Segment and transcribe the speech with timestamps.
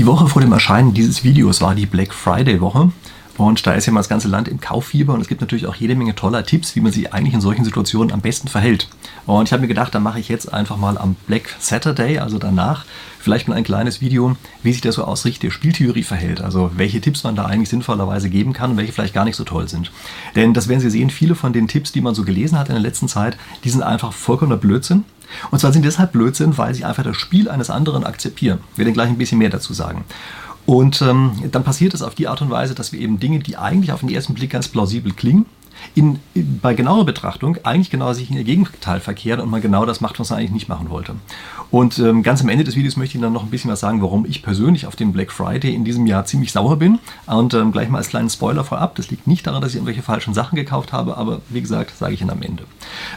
[0.00, 2.90] Die Woche vor dem Erscheinen dieses Videos war die Black Friday Woche.
[3.40, 5.74] Und da ist ja mal das ganze Land im Kauffieber und es gibt natürlich auch
[5.74, 8.86] jede Menge toller Tipps, wie man sich eigentlich in solchen Situationen am besten verhält.
[9.24, 12.36] Und ich habe mir gedacht, dann mache ich jetzt einfach mal am Black Saturday, also
[12.36, 12.84] danach,
[13.18, 16.42] vielleicht mal ein kleines Video, wie sich das so aus Sicht der Spieltheorie verhält.
[16.42, 19.44] Also welche Tipps man da eigentlich sinnvollerweise geben kann und welche vielleicht gar nicht so
[19.44, 19.90] toll sind.
[20.36, 22.74] Denn das werden Sie sehen, viele von den Tipps, die man so gelesen hat in
[22.74, 25.04] der letzten Zeit, die sind einfach vollkommener Blödsinn.
[25.50, 28.58] Und zwar sind deshalb Blödsinn, weil sie einfach das Spiel eines anderen akzeptieren.
[28.72, 30.04] Ich werde gleich ein bisschen mehr dazu sagen.
[30.70, 33.56] Und ähm, dann passiert es auf die Art und Weise, dass wir eben Dinge, die
[33.56, 35.46] eigentlich auf den ersten Blick ganz plausibel klingen,
[35.96, 39.84] in, in, bei genauer Betrachtung eigentlich genau sich in ihr Gegenteil verkehren und man genau
[39.84, 41.16] das macht, was man eigentlich nicht machen wollte.
[41.70, 44.02] Und ähm, ganz am Ende des Videos möchte ich dann noch ein bisschen was sagen,
[44.02, 46.98] warum ich persönlich auf den Black Friday in diesem Jahr ziemlich sauer bin.
[47.26, 50.02] Und ähm, gleich mal als kleinen Spoiler vorab, das liegt nicht daran, dass ich irgendwelche
[50.02, 52.64] falschen Sachen gekauft habe, aber wie gesagt, sage ich Ihnen am Ende.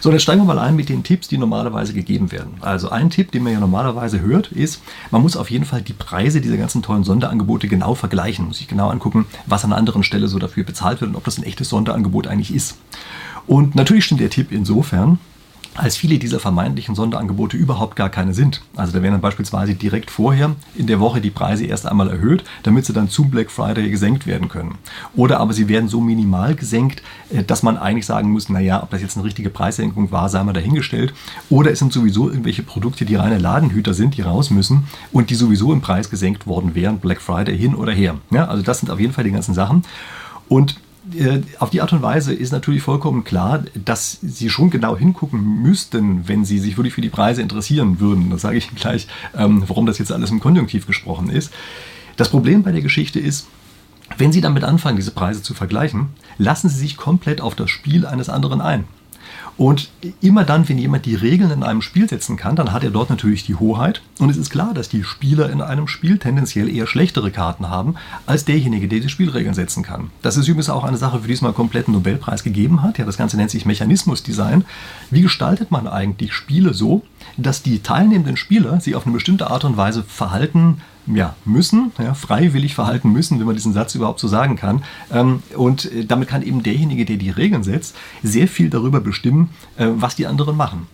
[0.01, 2.53] So, dann steigen wir mal ein mit den Tipps, die normalerweise gegeben werden.
[2.61, 5.93] Also ein Tipp, den man ja normalerweise hört, ist, man muss auf jeden Fall die
[5.93, 10.03] Preise dieser ganzen tollen Sonderangebote genau vergleichen, muss sich genau angucken, was an einer anderen
[10.03, 12.77] Stelle so dafür bezahlt wird und ob das ein echtes Sonderangebot eigentlich ist.
[13.47, 15.19] Und natürlich stimmt der Tipp insofern,
[15.75, 18.61] als viele dieser vermeintlichen Sonderangebote überhaupt gar keine sind.
[18.75, 22.43] Also da werden dann beispielsweise direkt vorher in der Woche die Preise erst einmal erhöht,
[22.63, 24.75] damit sie dann zum Black Friday gesenkt werden können.
[25.15, 27.01] Oder aber sie werden so minimal gesenkt,
[27.31, 30.43] äh, dass man eigentlich sagen muss, naja, ob das jetzt eine richtige Preissenkung war, sei
[30.43, 31.13] mal dahingestellt.
[31.49, 35.35] Oder es sind sowieso irgendwelche Produkte, die reine Ladenhüter sind, die raus müssen und die
[35.35, 38.15] sowieso im Preis gesenkt worden wären, Black Friday hin oder her.
[38.31, 39.83] Ja, also das sind auf jeden Fall die ganzen Sachen.
[40.49, 40.75] Und
[41.59, 46.27] auf die Art und Weise ist natürlich vollkommen klar, dass Sie schon genau hingucken müssten,
[46.27, 48.29] wenn Sie sich wirklich für die Preise interessieren würden.
[48.29, 51.51] Das sage ich gleich, ähm, warum das jetzt alles im Konjunktiv gesprochen ist.
[52.15, 53.47] Das Problem bei der Geschichte ist,
[54.17, 58.05] wenn Sie damit anfangen, diese Preise zu vergleichen, lassen Sie sich komplett auf das Spiel
[58.05, 58.85] eines anderen ein.
[59.57, 59.89] Und
[60.21, 63.09] immer dann, wenn jemand die Regeln in einem Spiel setzen kann, dann hat er dort
[63.09, 64.01] natürlich die Hoheit.
[64.19, 67.95] Und es ist klar, dass die Spieler in einem Spiel tendenziell eher schlechtere Karten haben,
[68.25, 70.09] als derjenige, der die Spielregeln setzen kann.
[70.21, 72.97] Das ist übrigens auch eine Sache, für die es mal kompletten Nobelpreis gegeben hat.
[72.97, 74.65] Ja, das Ganze nennt sich Mechanismusdesign.
[75.11, 77.03] Wie gestaltet man eigentlich Spiele so,
[77.37, 82.13] dass die teilnehmenden Spieler sich auf eine bestimmte Art und Weise verhalten, ja, müssen, ja,
[82.13, 84.83] freiwillig verhalten müssen, wenn man diesen Satz überhaupt so sagen kann.
[85.11, 89.42] Ähm, und äh, damit kann eben derjenige, der die Regeln setzt, sehr viel darüber bestimmen,
[89.77, 90.87] äh, was die anderen machen.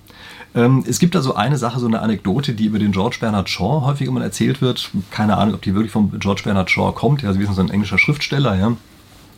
[0.55, 3.81] Ähm, es gibt also eine Sache, so eine Anekdote, die über den George Bernard Shaw
[3.85, 4.89] häufig immer erzählt wird.
[5.11, 7.21] Keine Ahnung, ob die wirklich von George Bernard Shaw kommt.
[7.21, 8.75] Ja, Sie wissen, so ein englischer Schriftsteller, ja.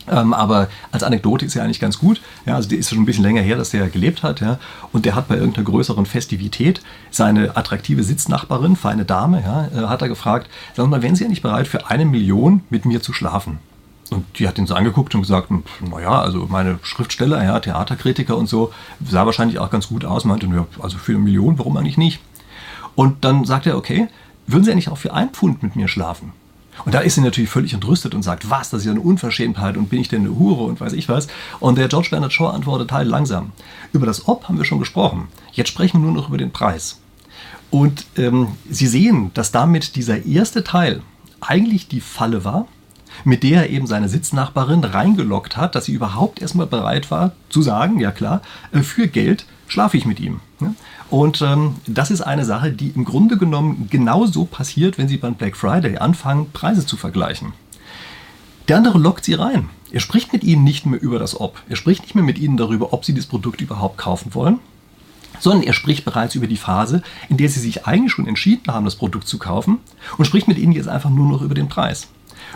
[0.09, 2.21] Ähm, aber als Anekdote ist er eigentlich ganz gut.
[2.45, 4.39] Ja, also die ist schon ein bisschen länger her, dass der gelebt hat.
[4.39, 4.57] Ja,
[4.93, 10.01] und der hat bei irgendeiner größeren Festivität seine attraktive Sitznachbarin, feine Dame, ja, äh, hat
[10.01, 13.01] er gefragt, sagen Sie mal, wären Sie ja nicht bereit, für eine Million mit mir
[13.01, 13.59] zu schlafen?
[14.11, 15.49] Und die hat ihn so angeguckt und gesagt,
[15.79, 18.73] naja, also meine Schriftsteller, ja, Theaterkritiker und so,
[19.09, 20.25] sah wahrscheinlich auch ganz gut aus.
[20.25, 22.19] Meinte, ja, also für eine Million, warum eigentlich nicht?
[22.95, 24.09] Und dann sagt er, okay,
[24.47, 26.33] würden Sie nicht auch für ein Pfund mit mir schlafen?
[26.85, 29.77] Und da ist sie natürlich völlig entrüstet und sagt, was, das ist ja eine Unverschämtheit
[29.77, 31.27] und bin ich denn eine Hure und weiß ich was.
[31.59, 33.51] Und der George Bernard Shaw antwortet halt langsam.
[33.93, 35.27] Über das Ob haben wir schon gesprochen.
[35.51, 36.99] Jetzt sprechen wir nur noch über den Preis.
[37.69, 41.01] Und ähm, Sie sehen, dass damit dieser erste Teil
[41.39, 42.67] eigentlich die Falle war,
[43.23, 47.61] mit der er eben seine Sitznachbarin reingelockt hat, dass sie überhaupt erstmal bereit war zu
[47.61, 48.41] sagen, ja klar,
[48.71, 50.41] äh, für Geld schlafe ich mit ihm.
[51.09, 55.35] Und ähm, das ist eine Sache, die im Grunde genommen genauso passiert, wenn Sie beim
[55.35, 57.53] Black Friday anfangen, Preise zu vergleichen.
[58.67, 59.69] Der andere lockt Sie rein.
[59.91, 61.61] Er spricht mit Ihnen nicht mehr über das Ob.
[61.67, 64.59] Er spricht nicht mehr mit Ihnen darüber, ob Sie das Produkt überhaupt kaufen wollen,
[65.41, 68.85] sondern er spricht bereits über die Phase, in der Sie sich eigentlich schon entschieden haben,
[68.85, 69.79] das Produkt zu kaufen
[70.17, 72.07] und spricht mit Ihnen jetzt einfach nur noch über den Preis.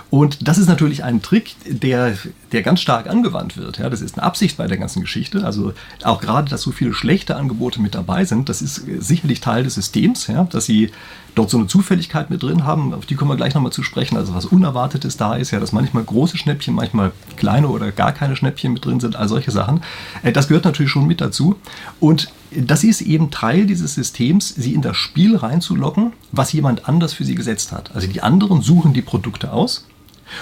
[0.10, 2.18] Und das ist natürlich ein Trick, der,
[2.52, 3.78] der ganz stark angewandt wird.
[3.78, 5.46] Ja, das ist eine Absicht bei der ganzen Geschichte.
[5.46, 5.74] Also
[6.04, 9.76] auch gerade, dass so viele schlechte Angebote mit dabei sind, das ist sicherlich Teil des
[9.76, 10.92] Systems, ja, dass sie
[11.34, 14.16] dort so eine Zufälligkeit mit drin haben, auf die kommen wir gleich nochmal zu sprechen.
[14.16, 18.36] Also was Unerwartetes da ist, ja, dass manchmal große Schnäppchen, manchmal kleine oder gar keine
[18.36, 19.82] Schnäppchen mit drin sind, all solche Sachen.
[20.24, 21.56] Äh, das gehört natürlich schon mit dazu.
[22.00, 27.14] Und das ist eben Teil dieses Systems, sie in das Spiel reinzulocken, was jemand anders
[27.14, 27.96] für sie gesetzt hat.
[27.96, 29.86] Also die anderen suchen die Produkte aus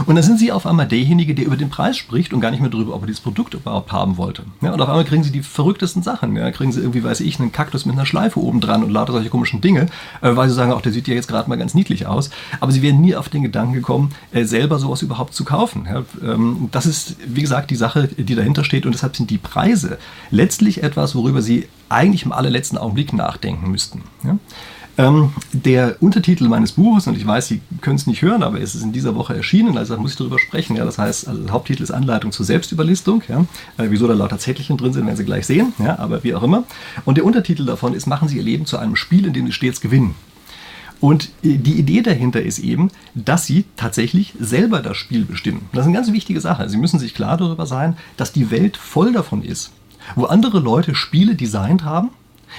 [0.05, 2.61] und dann sind sie auf einmal derjenige, der über den Preis spricht und gar nicht
[2.61, 4.43] mehr darüber, ob er dieses Produkt überhaupt haben wollte.
[4.61, 6.35] Ja, und auf einmal kriegen sie die verrücktesten Sachen.
[6.35, 9.11] Ja, kriegen sie irgendwie, weiß ich, einen Kaktus mit einer Schleife oben dran und lauter
[9.13, 9.87] solche komischen Dinge,
[10.21, 12.29] äh, weil sie sagen, auch der sieht ja jetzt gerade mal ganz niedlich aus.
[12.59, 15.85] Aber sie wären nie auf den Gedanken gekommen, äh, selber sowas überhaupt zu kaufen.
[15.85, 18.85] Ja, ähm, das ist, wie gesagt, die Sache, die dahinter steht.
[18.85, 19.97] Und deshalb sind die Preise
[20.31, 24.01] letztlich etwas, worüber sie eigentlich im allerletzten Augenblick nachdenken müssten.
[24.23, 24.37] Ja?
[24.95, 28.75] Ähm, der Untertitel meines Buches, und ich weiß, Sie können es nicht hören, aber es
[28.75, 30.75] ist in dieser Woche erschienen, also muss ich darüber sprechen.
[30.75, 33.23] Ja, das heißt, also der Haupttitel ist Anleitung zur Selbstüberlistung.
[33.27, 33.39] Ja,
[33.77, 36.43] äh, wieso da lauter Zettelchen drin sind, werden Sie gleich sehen, ja, aber wie auch
[36.43, 36.63] immer.
[37.05, 39.53] Und der Untertitel davon ist, machen Sie Ihr Leben zu einem Spiel, in dem Sie
[39.53, 40.13] stets gewinnen.
[40.99, 45.67] Und äh, die Idee dahinter ist eben, dass Sie tatsächlich selber das Spiel bestimmen.
[45.71, 46.69] Das ist eine ganz wichtige Sache.
[46.69, 49.71] Sie müssen sich klar darüber sein, dass die Welt voll davon ist,
[50.15, 52.09] wo andere Leute Spiele designt haben,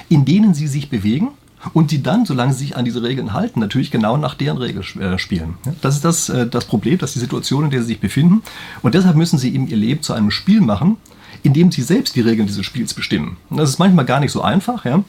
[0.09, 1.29] in denen sie sich bewegen
[1.73, 4.85] und die dann, solange sie sich an diese Regeln halten, natürlich genau nach deren Regeln
[5.01, 5.55] äh, spielen.
[5.81, 8.43] Das ist das, äh, das Problem, das ist die Situation, in der sie sich befinden.
[8.83, 10.97] Und deshalb müssen sie eben ihr Leben zu einem Spiel machen,
[11.43, 13.37] in dem sie selbst die Regeln dieses Spiels bestimmen.
[13.51, 15.03] Das ist manchmal gar nicht so einfach, ja.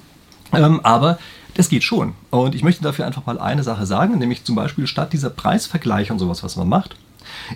[0.54, 1.18] Ähm, aber
[1.56, 2.14] das geht schon.
[2.30, 6.12] Und ich möchte dafür einfach mal eine Sache sagen, nämlich zum Beispiel statt dieser Preisvergleich
[6.12, 6.96] und sowas, was man macht,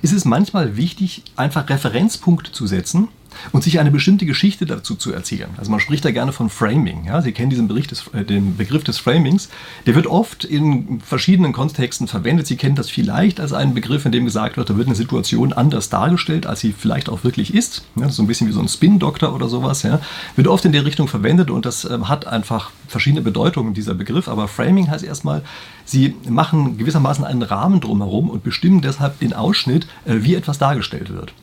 [0.02, 3.10] ist es manchmal wichtig, einfach Referenzpunkte zu setzen
[3.52, 5.50] und sich eine bestimmte Geschichte dazu zu erzählen.
[5.58, 7.06] Also man spricht da gerne von Framing.
[7.06, 7.22] Ja?
[7.22, 9.50] Sie kennen diesen Bericht des, äh, den Begriff des Framings.
[9.86, 12.48] Der wird oft in verschiedenen Kontexten verwendet.
[12.48, 15.54] Sie kennen das vielleicht als einen Begriff, in dem gesagt wird, da wird eine Situation
[15.54, 17.84] anders dargestellt, als sie vielleicht auch wirklich ist.
[17.96, 18.10] Ja?
[18.10, 19.84] So ein bisschen wie so ein Spin-Doktor oder sowas.
[19.84, 20.00] Ja?
[20.36, 24.28] Wird oft in der Richtung verwendet und das äh, hat einfach verschiedene Bedeutungen, dieser Begriff.
[24.28, 25.44] Aber Framing heißt erstmal,
[25.86, 31.12] sie machen gewissermaßen einen Rahmen drumherum und bestimmen deshalb den Ausschnitt, äh, wie etwas dargestellt
[31.14, 31.34] wird.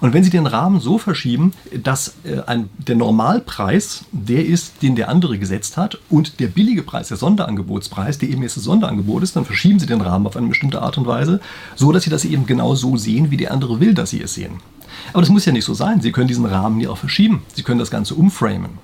[0.00, 4.96] Und wenn Sie den Rahmen so verschieben, dass äh, ein, der Normalpreis der ist, den
[4.96, 9.22] der andere gesetzt hat, und der billige Preis, der Sonderangebotspreis, der eben jetzt das Sonderangebot
[9.22, 11.40] ist, dann verschieben Sie den Rahmen auf eine bestimmte Art und Weise,
[11.74, 14.34] so dass Sie das eben genau so sehen, wie der andere will, dass Sie es
[14.34, 14.60] sehen.
[15.12, 16.00] Aber das muss ja nicht so sein.
[16.00, 17.42] Sie können diesen Rahmen ja auch verschieben.
[17.54, 18.78] Sie können das Ganze umframen.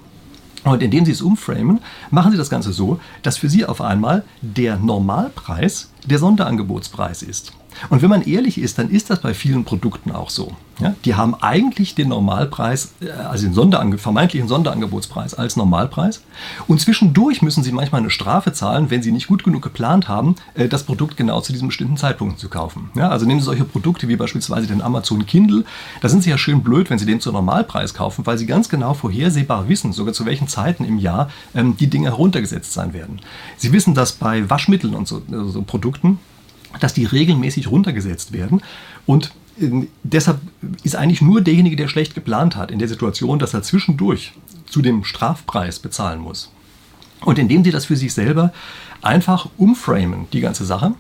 [0.64, 4.24] Und indem Sie es umframen, machen Sie das Ganze so, dass für Sie auf einmal
[4.42, 7.52] der Normalpreis der Sonderangebotspreis ist.
[7.88, 10.52] Und wenn man ehrlich ist, dann ist das bei vielen Produkten auch so.
[10.80, 16.22] Ja, die haben eigentlich den Normalpreis, äh, also den Sonderange vermeintlichen Sonderangebotspreis als Normalpreis.
[16.66, 20.36] Und zwischendurch müssen sie manchmal eine Strafe zahlen, wenn sie nicht gut genug geplant haben,
[20.54, 22.90] äh, das Produkt genau zu diesem bestimmten Zeitpunkt zu kaufen.
[22.94, 25.64] Ja, also nehmen Sie solche Produkte wie beispielsweise den Amazon Kindle.
[26.00, 28.68] Da sind Sie ja schön blöd, wenn Sie den zu Normalpreis kaufen, weil Sie ganz
[28.68, 33.20] genau vorhersehbar wissen, sogar zu welchen Zeiten im Jahr ähm, die Dinge heruntergesetzt sein werden.
[33.56, 36.18] Sie wissen, dass bei Waschmitteln und so, so Produkten
[36.78, 38.62] dass die regelmäßig runtergesetzt werden.
[39.06, 39.32] Und
[40.02, 40.40] deshalb
[40.82, 44.32] ist eigentlich nur derjenige, der schlecht geplant hat, in der Situation, dass er zwischendurch
[44.66, 46.50] zu dem Strafpreis bezahlen muss.
[47.22, 48.52] Und indem sie das für sich selber
[49.02, 50.94] einfach umframen, die ganze Sache,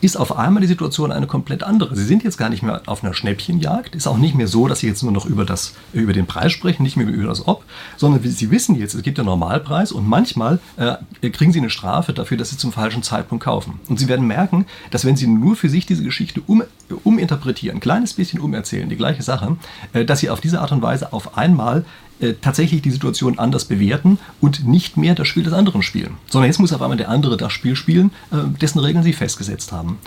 [0.00, 1.96] ist auf einmal die Situation eine komplett andere.
[1.96, 3.94] Sie sind jetzt gar nicht mehr auf einer Schnäppchenjagd.
[3.94, 6.52] Ist auch nicht mehr so, dass Sie jetzt nur noch über, das, über den Preis
[6.52, 7.64] sprechen, nicht mehr über das Ob,
[7.96, 12.12] sondern Sie wissen jetzt, es gibt einen Normalpreis und manchmal äh, kriegen Sie eine Strafe
[12.12, 13.80] dafür, dass Sie zum falschen Zeitpunkt kaufen.
[13.88, 16.62] Und Sie werden merken, dass wenn Sie nur für sich diese Geschichte um,
[17.04, 19.56] uminterpretieren, ein kleines bisschen umerzählen, die gleiche Sache,
[19.92, 21.84] äh, dass Sie auf diese Art und Weise auf einmal
[22.20, 26.16] äh, tatsächlich die Situation anders bewerten und nicht mehr das Spiel des anderen spielen.
[26.28, 29.72] Sondern jetzt muss auf einmal der andere das Spiel spielen, äh, dessen Regeln sie festgesetzt
[29.72, 29.98] haben.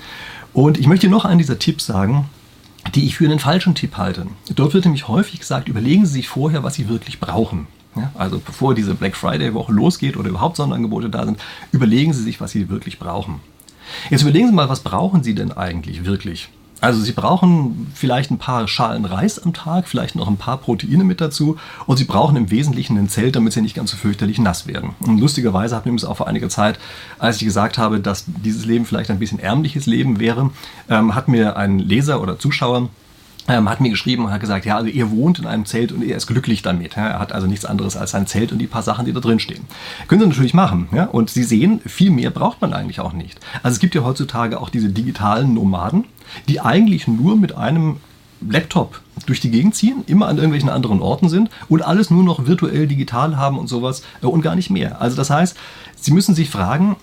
[0.53, 2.29] Und ich möchte noch einen dieser Tipps sagen,
[2.95, 4.25] die ich für einen falschen Tipp halte.
[4.55, 7.67] Dort wird nämlich häufig gesagt, überlegen Sie sich vorher, was Sie wirklich brauchen.
[7.95, 11.39] Ja, also bevor diese Black Friday-Woche losgeht oder überhaupt Sonderangebote da sind,
[11.71, 13.41] überlegen Sie sich, was Sie wirklich brauchen.
[14.09, 16.49] Jetzt überlegen Sie mal, was brauchen Sie denn eigentlich wirklich?
[16.81, 21.03] Also Sie brauchen vielleicht ein paar Schalen Reis am Tag, vielleicht noch ein paar Proteine
[21.03, 24.39] mit dazu und Sie brauchen im Wesentlichen ein Zelt, damit Sie nicht ganz so fürchterlich
[24.39, 24.95] nass werden.
[24.99, 26.79] Und lustigerweise hat mir das auch vor einiger Zeit,
[27.19, 30.49] als ich gesagt habe, dass dieses Leben vielleicht ein bisschen ärmliches Leben wäre,
[30.89, 32.89] ähm, hat mir ein Leser oder Zuschauer
[33.47, 36.03] ähm, hat mir geschrieben und hat gesagt, ja, also er wohnt in einem Zelt und
[36.03, 36.95] er ist glücklich damit.
[36.95, 37.07] Ja.
[37.07, 39.39] Er hat also nichts anderes als sein Zelt und die paar Sachen, die da drin
[39.39, 39.65] stehen.
[40.07, 40.89] Können Sie natürlich machen.
[40.93, 41.05] Ja.
[41.05, 43.39] Und Sie sehen, viel mehr braucht man eigentlich auch nicht.
[43.63, 46.05] Also es gibt ja heutzutage auch diese digitalen Nomaden,
[46.47, 47.97] die eigentlich nur mit einem
[48.47, 52.47] Laptop durch die Gegend ziehen, immer an irgendwelchen anderen Orten sind und alles nur noch
[52.47, 55.01] virtuell digital haben und sowas äh, und gar nicht mehr.
[55.01, 55.55] Also das heißt,
[55.95, 56.95] Sie müssen sich fragen,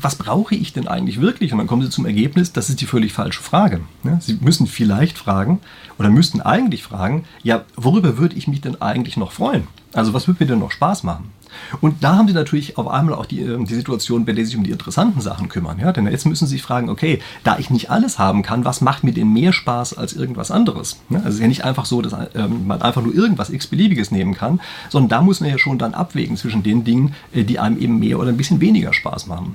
[0.00, 1.52] was brauche ich denn eigentlich wirklich?
[1.52, 3.80] Und dann kommen Sie zum Ergebnis, das ist die völlig falsche Frage.
[4.20, 5.60] Sie müssen vielleicht fragen
[5.98, 9.66] oder müssten eigentlich fragen, ja, worüber würde ich mich denn eigentlich noch freuen?
[9.92, 11.30] Also was würde mir denn noch Spaß machen?
[11.80, 14.50] Und da haben sie natürlich auf einmal auch die, ähm, die Situation, bei der sie
[14.50, 15.78] sich um die interessanten Sachen kümmern.
[15.78, 15.92] Ja?
[15.92, 19.04] Denn jetzt müssen sie sich fragen, okay, da ich nicht alles haben kann, was macht
[19.04, 20.98] mir denn mehr Spaß als irgendwas anderes?
[21.10, 21.18] Ja?
[21.18, 24.34] Also es ist ja nicht einfach so, dass ähm, man einfach nur irgendwas x-beliebiges nehmen
[24.34, 27.78] kann, sondern da muss man ja schon dann abwägen zwischen den Dingen, äh, die einem
[27.78, 29.54] eben mehr oder ein bisschen weniger Spaß machen.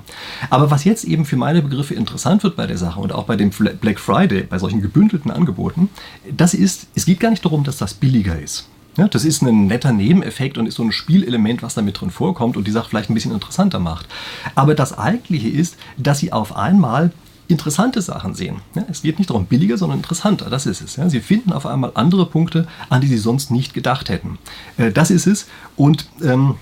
[0.50, 3.36] Aber was jetzt eben für meine Begriffe interessant wird bei der Sache und auch bei
[3.36, 5.88] dem Black Friday, bei solchen gebündelten Angeboten,
[6.30, 8.68] das ist, es geht gar nicht darum, dass das billiger ist.
[8.96, 12.10] Ja, das ist ein netter Nebeneffekt und ist so ein Spielelement, was da mit drin
[12.10, 14.06] vorkommt und die Sache vielleicht ein bisschen interessanter macht.
[14.54, 17.12] Aber das Eigentliche ist, dass sie auf einmal
[17.48, 18.56] interessante Sachen sehen.
[18.74, 20.50] Ja, es geht nicht darum billiger, sondern interessanter.
[20.50, 20.96] Das ist es.
[20.96, 21.08] Ja.
[21.08, 24.38] Sie finden auf einmal andere Punkte, an die sie sonst nicht gedacht hätten.
[24.78, 25.46] Äh, das ist es.
[25.76, 26.56] Und ähm,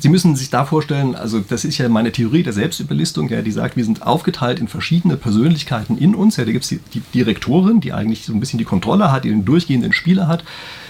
[0.00, 3.52] Sie müssen sich da vorstellen, also das ist ja meine Theorie der Selbstüberlistung, ja, die
[3.52, 6.36] sagt, wir sind aufgeteilt in verschiedene Persönlichkeiten in uns.
[6.36, 9.24] Ja, da gibt es die, die Direktorin, die eigentlich so ein bisschen die Kontrolle hat,
[9.24, 10.44] die den durchgehenden Spieler hat.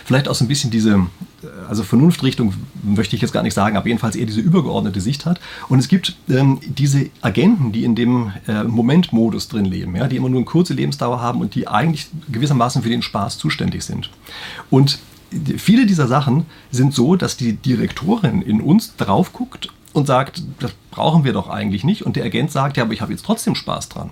[0.04, 1.06] Vielleicht auch so ein bisschen diese,
[1.42, 5.26] äh, also Vernunftrichtung möchte ich jetzt gar nicht sagen, aber jedenfalls eher diese übergeordnete Sicht
[5.26, 5.40] hat.
[5.68, 10.16] Und es gibt ähm, diese Agenten, die in dem äh, Momentmodus drin leben, ja, die
[10.16, 14.10] immer nur eine kurze Lebensdauer haben und die eigentlich gewissermaßen für den Spaß zuständig sind.
[14.70, 14.98] Und
[15.56, 20.72] viele dieser Sachen sind so, dass die Direktorin in uns drauf guckt und sagt, das
[20.90, 22.02] brauchen wir doch eigentlich nicht.
[22.02, 24.10] Und der Agent sagt, ja, aber ich habe jetzt trotzdem Spaß dran.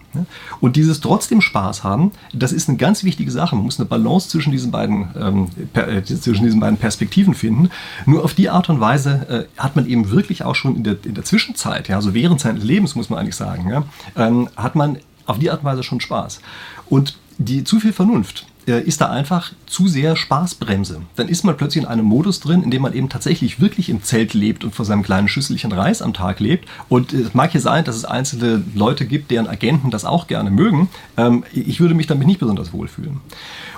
[0.61, 3.57] Und dieses trotzdem Spaß haben, das ist eine ganz wichtige Sache.
[3.57, 7.69] Man muss eine Balance zwischen diesen beiden, ähm, äh, zwischen diesen beiden Perspektiven finden.
[8.07, 10.97] Nur auf die Art und Weise äh, hat man eben wirklich auch schon in der,
[11.05, 13.85] in der Zwischenzeit, ja, also während seines Lebens, muss man eigentlich sagen, ja,
[14.17, 16.41] ähm, hat man auf die Art und Weise schon Spaß.
[16.89, 21.03] Und die zu viel Vernunft, ist da einfach zu sehr Spaßbremse.
[21.17, 24.03] Dann ist man plötzlich in einem Modus drin, in dem man eben tatsächlich wirklich im
[24.03, 26.69] Zelt lebt und vor seinem kleinen Schüsselchen Reis am Tag lebt.
[26.89, 30.51] Und es mag ja sein, dass es einzelne Leute gibt, deren Agenten das auch gerne
[30.51, 30.89] mögen.
[31.17, 33.21] Ähm, ich würde mich damit nicht besonders wohlfühlen.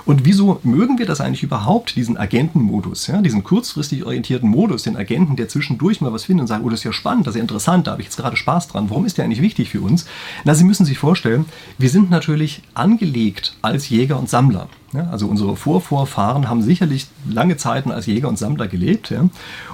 [0.05, 4.97] Und wieso mögen wir das eigentlich überhaupt, diesen Agentenmodus, ja, diesen kurzfristig orientierten Modus, den
[4.97, 7.39] Agenten, der zwischendurch mal was findet und sagt, oh, das ist ja spannend, das ist
[7.39, 8.89] ja interessant, da habe ich jetzt gerade Spaß dran.
[8.89, 10.05] Warum ist der eigentlich wichtig für uns?
[10.43, 11.45] Na, Sie müssen sich vorstellen,
[11.77, 14.67] wir sind natürlich angelegt als Jäger und Sammler.
[14.93, 19.09] Ja, also unsere Vorvorfahren haben sicherlich lange Zeiten als Jäger und Sammler gelebt.
[19.09, 19.27] Ja.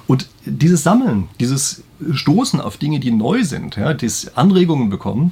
[0.07, 5.31] Und dieses Sammeln, dieses Stoßen auf Dinge, die neu sind, ja, das Anregungen bekommen,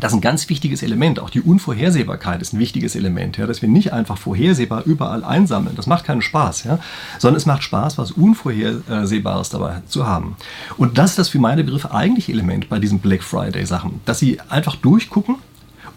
[0.00, 1.20] das ist ein ganz wichtiges Element.
[1.20, 5.76] Auch die Unvorhersehbarkeit ist ein wichtiges Element, ja, dass wir nicht einfach vorhersehbar überall einsammeln.
[5.76, 6.78] Das macht keinen Spaß, ja,
[7.18, 10.36] sondern es macht Spaß, was Unvorhersehbares dabei zu haben.
[10.76, 14.18] Und das ist das für meine Begriffe eigentliche Element bei diesen Black Friday Sachen, dass
[14.18, 15.36] sie einfach durchgucken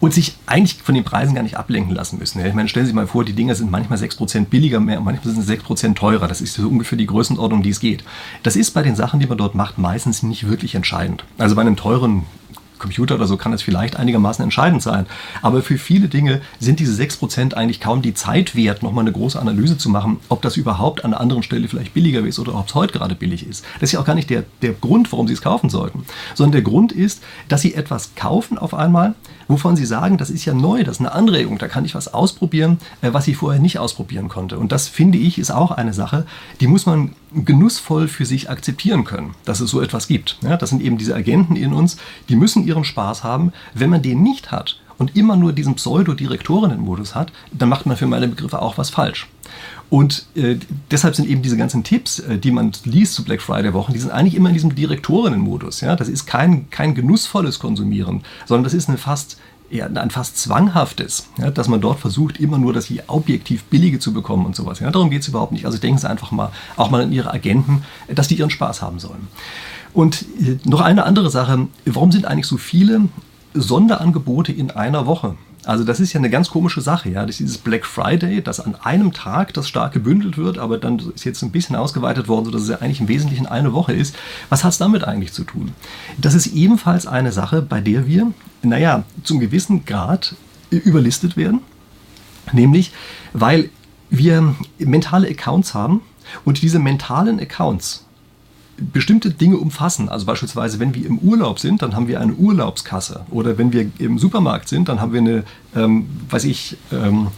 [0.02, 2.44] und sich eigentlich von den Preisen gar nicht ablenken lassen müssen.
[2.44, 5.40] Ich meine, stellen Sie sich mal vor, die Dinger sind manchmal 6% billiger, manchmal sind
[5.42, 6.26] sie 6% teurer.
[6.26, 8.02] Das ist so ungefähr die Größenordnung, die es geht.
[8.42, 11.22] Das ist bei den Sachen, die man dort macht, meistens nicht wirklich entscheidend.
[11.38, 12.24] Also bei einem teuren
[12.82, 15.06] Computer oder so kann es vielleicht einigermaßen entscheidend sein.
[15.40, 19.40] Aber für viele Dinge sind diese 6% eigentlich kaum die Zeit wert, nochmal eine große
[19.40, 22.68] Analyse zu machen, ob das überhaupt an einer anderen Stelle vielleicht billiger ist oder ob
[22.68, 23.64] es heute gerade billig ist.
[23.80, 26.52] Das ist ja auch gar nicht der, der Grund, warum Sie es kaufen sollten, sondern
[26.52, 29.14] der Grund ist, dass Sie etwas kaufen auf einmal,
[29.48, 32.12] wovon Sie sagen, das ist ja neu, das ist eine Anregung, da kann ich was
[32.12, 34.58] ausprobieren, äh, was ich vorher nicht ausprobieren konnte.
[34.58, 36.26] Und das finde ich ist auch eine Sache,
[36.60, 40.38] die muss man genussvoll für sich akzeptieren können, dass es so etwas gibt.
[40.42, 41.96] Ja, das sind eben diese Agenten in uns,
[42.28, 43.52] die müssen ihren Spaß haben.
[43.74, 48.06] Wenn man den nicht hat und immer nur diesen Pseudo-Direktorinnen-Modus hat, dann macht man für
[48.06, 49.28] meine Begriffe auch was falsch.
[49.90, 50.56] Und äh,
[50.90, 53.98] deshalb sind eben diese ganzen Tipps, äh, die man liest zu Black Friday Wochen, die
[53.98, 55.82] sind eigentlich immer in diesem Direktorinnen-Modus.
[55.82, 55.96] Ja?
[55.96, 59.36] Das ist kein, kein genussvolles Konsumieren, sondern das ist eine fast
[59.72, 64.12] ja, ein fast zwanghaftes, ja, dass man dort versucht, immer nur das objektiv Billige zu
[64.12, 64.80] bekommen und sowas.
[64.80, 65.64] Ja, darum geht es überhaupt nicht.
[65.64, 68.98] Also denken Sie einfach mal auch mal an Ihre Agenten, dass die ihren Spaß haben
[68.98, 69.28] sollen.
[69.92, 73.02] Und äh, noch eine andere Sache, warum sind eigentlich so viele
[73.54, 75.36] Sonderangebote in einer Woche?
[75.64, 77.20] Also das ist ja eine ganz komische Sache, ja.
[77.20, 80.98] Das ist dieses Black Friday, das an einem Tag das stark gebündelt wird, aber dann
[81.14, 84.16] ist jetzt ein bisschen ausgeweitet worden, sodass es ja eigentlich im Wesentlichen eine Woche ist.
[84.48, 85.72] Was hat es damit eigentlich zu tun?
[86.18, 88.32] Das ist ebenfalls eine Sache, bei der wir,
[88.62, 90.34] naja, zum gewissen Grad
[90.70, 91.60] überlistet werden.
[92.52, 92.92] Nämlich,
[93.32, 93.70] weil
[94.10, 96.02] wir mentale Accounts haben
[96.44, 98.04] und diese mentalen Accounts
[98.82, 100.08] bestimmte Dinge umfassen.
[100.08, 103.26] Also beispielsweise, wenn wir im Urlaub sind, dann haben wir eine Urlaubskasse.
[103.30, 107.28] Oder wenn wir im Supermarkt sind, dann haben wir eine, ähm, weiß ich, ähm,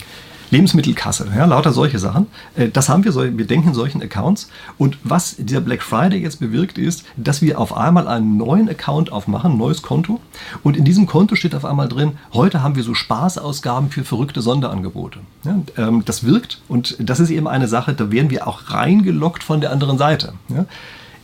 [0.51, 2.27] Lebensmittelkasse, ja, lauter solche Sachen.
[2.55, 4.49] Äh, das haben wir, wir denken in solchen Accounts.
[4.79, 9.11] Und was dieser Black Friday jetzt bewirkt, ist, dass wir auf einmal einen neuen Account
[9.11, 10.21] aufmachen, ein neues Konto.
[10.63, 14.43] Und in diesem Konto steht auf einmal drin, heute haben wir so Spaßausgaben für verrückte
[14.43, 15.21] Sonderangebote.
[15.45, 19.43] Ja, ähm, das wirkt und das ist eben eine Sache, da werden wir auch reingelockt
[19.43, 20.35] von der anderen Seite.
[20.49, 20.67] Ja.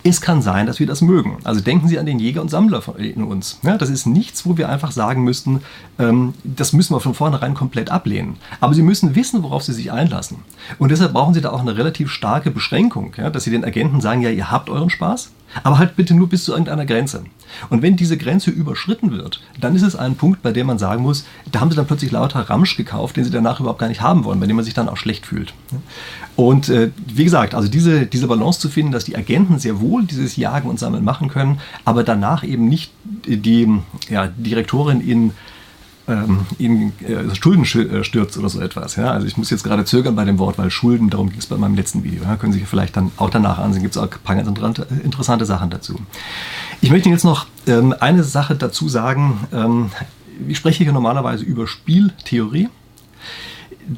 [0.02, 1.38] Es kann sein, dass wir das mögen.
[1.44, 3.58] Also denken Sie an den Jäger und Sammler in uns.
[3.62, 5.60] Ja, das ist nichts, wo wir einfach sagen müssten,
[5.98, 8.36] ähm, das müssen wir von vornherein komplett ablehnen.
[8.60, 10.38] Aber Sie müssen wissen, worauf Sie sich einlassen.
[10.78, 14.00] Und deshalb brauchen Sie da auch eine relativ starke Beschränkung, ja, dass Sie den Agenten
[14.00, 15.30] sagen, ja, ihr habt euren Spaß,
[15.62, 17.24] aber halt bitte nur bis zu irgendeiner Grenze.
[17.68, 21.02] Und wenn diese Grenze überschritten wird, dann ist es ein Punkt, bei dem man sagen
[21.02, 24.00] muss, da haben sie dann plötzlich lauter Ramsch gekauft, den sie danach überhaupt gar nicht
[24.00, 25.52] haben wollen, bei dem man sich dann auch schlecht fühlt.
[26.36, 30.04] Und äh, wie gesagt, also diese, diese Balance zu finden, dass die Agenten sehr wohl
[30.04, 32.92] dieses Jagen und Sammeln machen können, aber danach eben nicht
[33.26, 35.32] die ja, Direktorin in
[36.10, 38.96] ähm, in äh, Schulden äh, oder so etwas.
[38.96, 39.12] Ja?
[39.12, 41.56] Also ich muss jetzt gerade zögern bei dem Wort, weil Schulden, darum ging es bei
[41.56, 42.24] meinem letzten Video.
[42.24, 42.36] Ja?
[42.36, 44.48] Können Sie sich vielleicht dann auch danach ansehen, gibt es auch ein paar ganz
[45.02, 45.98] interessante Sachen dazu.
[46.80, 49.40] Ich möchte jetzt noch ähm, eine Sache dazu sagen.
[49.52, 49.90] Ähm,
[50.48, 52.68] ich spreche hier normalerweise über Spieltheorie.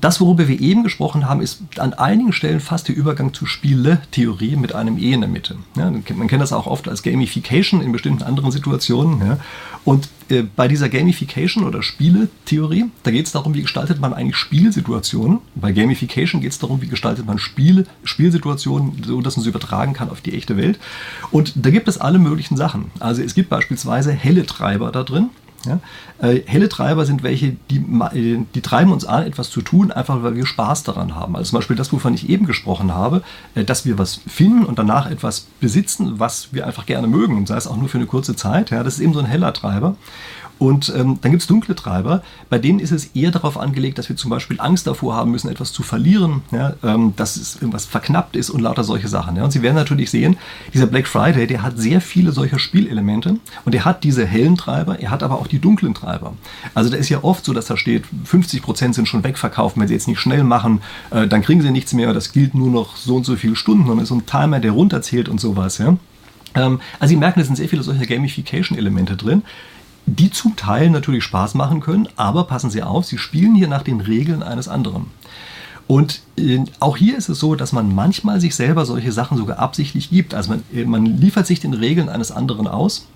[0.01, 4.57] Das, worüber wir eben gesprochen haben, ist an einigen Stellen fast der Übergang zu Spieletheorie
[4.57, 5.57] mit einem E in der Mitte.
[5.77, 9.21] Ja, man kennt das auch oft als Gamification in bestimmten anderen Situationen.
[9.21, 9.39] Ja.
[9.85, 14.37] Und äh, bei dieser Gamification oder Spieletheorie, da geht es darum, wie gestaltet man eigentlich
[14.37, 15.41] Spielsituationen.
[15.55, 19.93] Bei Gamification geht es darum, wie gestaltet man Spiel, Spielsituationen, so dass man sie übertragen
[19.93, 20.79] kann auf die echte Welt.
[21.31, 22.91] Und da gibt es alle möglichen Sachen.
[22.99, 25.29] Also es gibt beispielsweise helle Treiber da drin.
[25.67, 25.81] Ja?
[26.19, 30.23] Äh, helle Treiber sind welche, die, äh, die treiben uns an, etwas zu tun, einfach
[30.23, 31.37] weil wir Spaß daran haben.
[31.37, 33.23] Also zum Beispiel das, wovon ich eben gesprochen habe,
[33.55, 37.57] äh, dass wir was finden und danach etwas besitzen, was wir einfach gerne mögen, sei
[37.57, 38.71] es auch nur für eine kurze Zeit.
[38.71, 38.83] Ja?
[38.83, 39.97] Das ist eben so ein heller Treiber.
[40.63, 44.09] Und ähm, dann gibt es dunkle Treiber, bei denen ist es eher darauf angelegt, dass
[44.09, 47.85] wir zum Beispiel Angst davor haben müssen, etwas zu verlieren, ja, ähm, dass es irgendwas
[47.85, 49.35] verknappt ist und lauter solche Sachen.
[49.35, 49.43] Ja.
[49.43, 50.37] Und Sie werden natürlich sehen,
[50.73, 55.01] dieser Black Friday, der hat sehr viele solcher Spielelemente und er hat diese hellen Treiber,
[55.01, 56.35] er hat aber auch die dunklen Treiber.
[56.75, 59.95] Also da ist ja oft so, dass da steht, 50% sind schon wegverkauft, wenn Sie
[59.95, 63.17] jetzt nicht schnell machen, äh, dann kriegen Sie nichts mehr, das gilt nur noch so
[63.17, 65.79] und so viele Stunden und ist so ein Timer, der runterzählt und sowas.
[65.79, 65.97] Ja.
[66.55, 69.43] Ähm, also Sie merken, es sind sehr viele solche Gamification-Elemente drin
[70.07, 73.83] die zum Teil natürlich Spaß machen können, aber passen Sie auf, Sie spielen hier nach
[73.83, 75.07] den Regeln eines anderen.
[75.87, 79.59] Und äh, auch hier ist es so, dass man manchmal sich selber solche Sachen sogar
[79.59, 80.35] absichtlich gibt.
[80.35, 83.07] Also man, äh, man liefert sich den Regeln eines anderen aus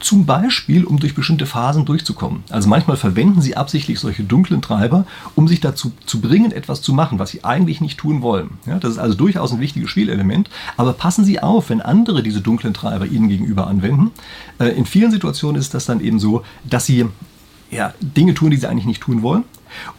[0.00, 2.44] zum Beispiel, um durch bestimmte Phasen durchzukommen.
[2.50, 6.92] Also manchmal verwenden sie absichtlich solche dunklen Treiber, um sich dazu zu bringen, etwas zu
[6.92, 8.50] machen, was sie eigentlich nicht tun wollen.
[8.66, 10.48] Ja, das ist also durchaus ein wichtiges Spielelement.
[10.76, 14.10] Aber passen Sie auf, wenn andere diese dunklen Treiber Ihnen gegenüber anwenden.
[14.58, 17.06] Äh, in vielen Situationen ist das dann eben so, dass Sie
[17.70, 19.44] ja, Dinge tun, die Sie eigentlich nicht tun wollen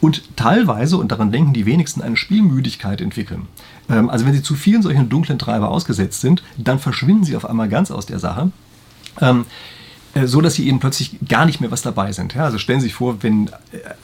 [0.00, 3.48] und teilweise, und daran denken die wenigsten, eine Spielmüdigkeit entwickeln.
[3.88, 7.48] Ähm, also wenn sie zu vielen solchen dunklen Treiber ausgesetzt sind, dann verschwinden sie auf
[7.48, 8.50] einmal ganz aus der Sache
[9.20, 9.85] ähm, äh,
[10.24, 12.34] so dass sie eben plötzlich gar nicht mehr was dabei sind.
[12.34, 12.44] Ja?
[12.44, 13.48] Also stellen Sie sich vor, wenn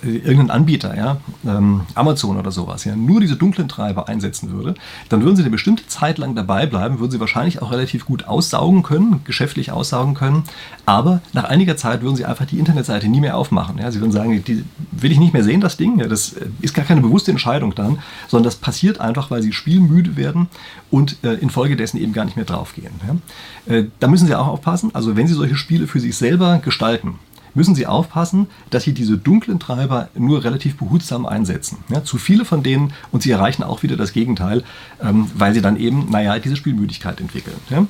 [0.04, 4.75] äh, irgendein Anbieter, ja, ähm, Amazon oder sowas, ja, nur diese dunklen Treiber einsetzen würde,
[5.09, 8.25] dann würden Sie eine bestimmte Zeit lang dabei bleiben, würden Sie wahrscheinlich auch relativ gut
[8.26, 10.45] aussaugen können, geschäftlich aussaugen können,
[10.85, 13.78] aber nach einiger Zeit würden Sie einfach die Internetseite nie mehr aufmachen.
[13.78, 13.90] Ja?
[13.90, 15.99] Sie würden sagen, die will ich nicht mehr sehen, das Ding.
[15.99, 19.52] Ja, das äh, ist gar keine bewusste Entscheidung dann, sondern das passiert einfach, weil Sie
[19.52, 20.49] spielmüde werden
[20.90, 22.92] und äh, infolgedessen eben gar nicht mehr draufgehen.
[23.07, 23.75] Ja?
[23.75, 24.95] Äh, da müssen Sie auch aufpassen.
[24.95, 27.18] Also wenn Sie solche Spiele für sich selber gestalten,
[27.54, 31.78] müssen Sie aufpassen, dass Sie diese dunklen Treiber nur relativ behutsam einsetzen.
[31.88, 34.65] Ja, zu viele von denen und Sie erreichen auch wieder das Gegenteil,
[35.02, 37.56] ähm, weil Sie dann eben, naja, diese Spielmüdigkeit entwickeln.
[37.71, 37.86] Ja?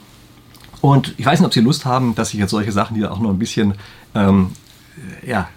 [0.81, 3.21] Und ich weiß nicht, ob Sie Lust haben, dass ich jetzt solche Sachen hier auch
[3.21, 3.75] noch ein bisschen
[4.15, 4.51] ähm,
[5.25, 5.49] ja,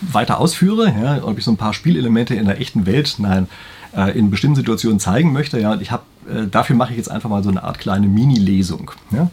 [0.00, 3.48] weiter ausführe, ja, ob ich so ein paar Spielelemente in der echten Welt, nein,
[3.94, 5.60] äh, in bestimmten Situationen zeigen möchte.
[5.60, 6.02] Ja, und ich habe
[6.50, 8.90] dafür mache ich jetzt einfach mal so eine Art kleine Mini-Lesung.
[9.10, 9.30] Ja?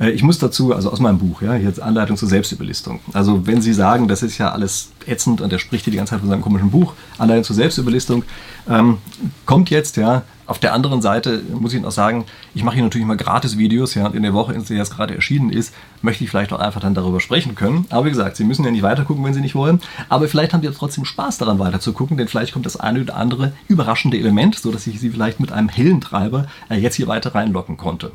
[0.00, 3.00] Äh, ich muss dazu, also aus meinem Buch, ja, jetzt Anleitung zur Selbstüberlistung.
[3.12, 6.12] Also wenn Sie sagen, das ist ja alles ätzend und er spricht hier die ganze
[6.12, 8.24] Zeit von seinem komischen Buch, Anleitung zur Selbstüberlistung,
[8.68, 8.98] ähm,
[9.46, 12.82] kommt jetzt, ja, auf der anderen Seite muss ich Ihnen auch sagen, ich mache hier
[12.82, 16.24] natürlich mal Gratis-Videos, ja, und in der Woche, in der es gerade erschienen ist, möchte
[16.24, 17.86] ich vielleicht auch einfach dann darüber sprechen können.
[17.90, 19.80] Aber wie gesagt, Sie müssen ja nicht weitergucken, wenn Sie nicht wollen.
[20.08, 23.52] Aber vielleicht haben Sie trotzdem Spaß daran weiterzugucken, denn vielleicht kommt das eine oder andere
[23.68, 27.76] überraschende Element, sodass ich Sie vielleicht mit einem hellen Treiber äh, jetzt hier weiter reinlocken
[27.76, 28.10] konnte.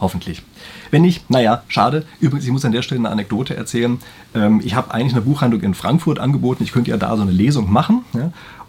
[0.00, 0.42] Hoffentlich.
[0.90, 2.04] Wenn nicht, naja, schade.
[2.20, 3.98] Übrigens, ich muss an der Stelle eine Anekdote erzählen.
[4.34, 6.62] Ähm, ich habe eigentlich eine Buchhandlung in Frankfurt angeboten.
[6.62, 8.04] Ich könnte ja da so eine Lesung machen.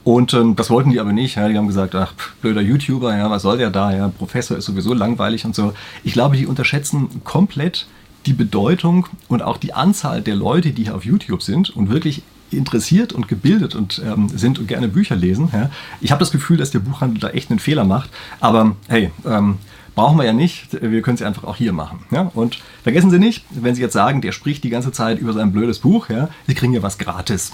[0.04, 1.36] Und ähm, das wollten die aber nicht.
[1.36, 1.48] Ja.
[1.48, 3.94] Die haben gesagt, ach, blöder YouTuber, ja, was soll der da?
[3.94, 5.74] Ja, Professor ist sowieso langweilig und so.
[6.04, 7.88] Ich glaube, die unterschätzen komplett
[8.26, 12.22] die Bedeutung und auch die Anzahl der Leute, die hier auf YouTube sind und wirklich
[12.52, 15.50] interessiert und gebildet und ähm, sind und gerne Bücher lesen.
[15.54, 15.70] Ja.
[16.02, 18.10] Ich habe das Gefühl, dass der Buchhandel da echt einen Fehler macht.
[18.40, 19.60] Aber hey, ähm,
[19.96, 20.82] brauchen wir ja nicht.
[20.82, 22.00] Wir können es einfach auch hier machen.
[22.12, 22.32] Ja?
[22.34, 25.52] Und vergessen Sie nicht, wenn Sie jetzt sagen, der spricht die ganze Zeit über sein
[25.52, 27.52] blödes Buch, ja, Sie kriegen ja was gratis.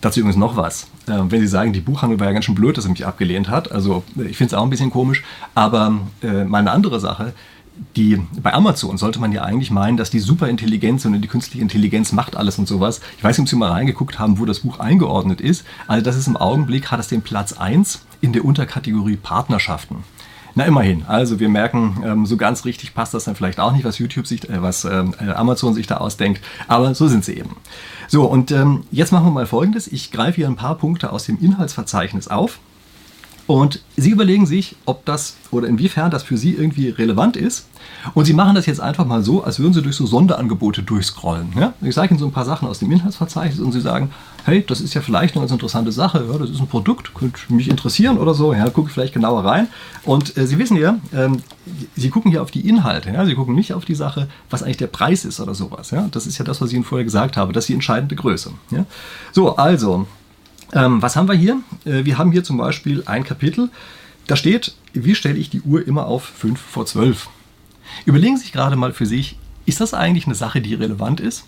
[0.00, 0.84] Dazu übrigens noch was.
[1.06, 3.48] Äh, wenn Sie sagen, die Buchhandlung war ja ganz schön blöd, dass er mich abgelehnt
[3.48, 3.72] hat.
[3.72, 5.22] Also ich finde es auch ein bisschen komisch.
[5.54, 7.32] Aber äh, mal andere Sache.
[7.94, 12.12] Die, bei Amazon sollte man ja eigentlich meinen, dass die Superintelligenz und die künstliche Intelligenz
[12.12, 13.00] macht alles und sowas.
[13.18, 15.64] Ich weiß nicht, ob Sie mal reingeguckt haben, wo das Buch eingeordnet ist.
[15.86, 20.04] Also das ist im Augenblick, hat es den Platz 1 in der Unterkategorie Partnerschaften.
[20.56, 21.04] Na immerhin.
[21.06, 24.26] Also wir merken, ähm, so ganz richtig passt das dann vielleicht auch nicht, was YouTube
[24.26, 26.42] sich, äh, was ähm, äh, Amazon sich da ausdenkt.
[26.66, 27.56] Aber so sind sie eben.
[28.08, 29.86] So und ähm, jetzt machen wir mal Folgendes.
[29.86, 32.58] Ich greife hier ein paar Punkte aus dem Inhaltsverzeichnis auf.
[33.46, 37.66] Und Sie überlegen sich, ob das oder inwiefern das für Sie irgendwie relevant ist.
[38.14, 41.52] Und Sie machen das jetzt einfach mal so, als würden Sie durch so Sonderangebote durchscrollen.
[41.58, 41.74] Ja?
[41.80, 44.10] Ich sage Ihnen so ein paar Sachen aus dem Inhaltsverzeichnis und Sie sagen,
[44.44, 47.40] hey, das ist ja vielleicht eine ganz interessante Sache, ja, das ist ein Produkt, könnte
[47.48, 49.68] mich interessieren oder so, ja, gucke ich vielleicht genauer rein.
[50.04, 51.42] Und äh, Sie wissen ja, ähm,
[51.96, 53.24] Sie gucken hier auf die Inhalte, ja?
[53.26, 55.90] Sie gucken nicht auf die Sache, was eigentlich der Preis ist oder sowas.
[55.90, 56.08] Ja?
[56.10, 58.52] Das ist ja das, was ich Ihnen vorher gesagt habe, das ist die entscheidende Größe.
[58.70, 58.86] Ja?
[59.32, 60.06] So, also,
[60.72, 61.60] Ähm, was haben wir hier?
[61.84, 63.70] Äh, wir haben hier zum Beispiel ein Kapitel,
[64.26, 67.28] da steht, wie stelle ich die Uhr immer auf 5 vor 12?
[68.04, 71.44] Überlegen Sie sich gerade mal für sich, ist das eigentlich eine Sache, die relevant ist?